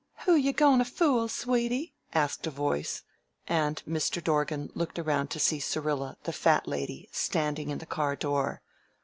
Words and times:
"Who 0.25 0.33
you 0.33 0.51
goin' 0.51 0.79
to 0.79 0.85
fool, 0.85 1.27
sweety?" 1.27 1.93
asked 2.11 2.47
a 2.47 2.49
voice, 2.49 3.03
and 3.47 3.83
Mr. 3.87 4.19
Dorgan 4.23 4.71
looked 4.73 4.97
around 4.97 5.29
to 5.29 5.39
see 5.39 5.59
Syrilla, 5.59 6.17
the 6.23 6.33
Fat 6.33 6.67
Lady, 6.67 7.07
standing 7.11 7.69
in 7.69 7.77
the 7.77 7.85
car 7.85 8.15
door. 8.15 8.63